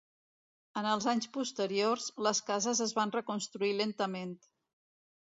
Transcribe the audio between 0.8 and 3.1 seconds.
En els anys posteriors, les cases es